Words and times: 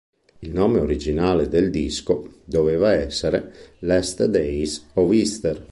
Il 0.39 0.49
nome 0.51 0.79
originale 0.79 1.47
del 1.47 1.69
disco 1.69 2.39
doveva 2.43 2.91
essere 2.93 3.75
"Last 3.81 4.25
Days 4.25 4.83
of 4.93 5.11
Easter". 5.11 5.63